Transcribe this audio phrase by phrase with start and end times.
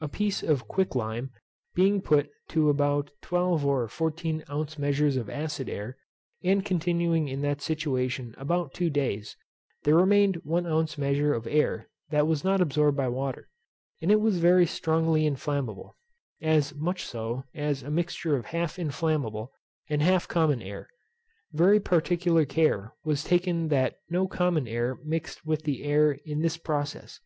[0.00, 1.30] A piece of quick lime
[1.72, 5.96] being put to about twelve or fourteen ounce measures of acid air,
[6.42, 9.36] and continuing in that situation about two days,
[9.84, 13.48] there remained one ounce measure of air that was not absorbed by water,
[14.02, 15.96] and it was very strongly inflammable,
[16.42, 19.52] as much so as a mixture of half inflammable
[19.88, 20.88] and half common air.
[21.52, 26.40] Very particular care was taken that no common air mixed with the acid air in
[26.40, 27.20] this process.